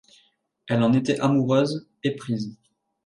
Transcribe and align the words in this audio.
Elle 0.67 0.81
en 0.81 0.93
était 0.93 1.19
amoureuse, 1.19 1.87
éprise. 2.01 2.57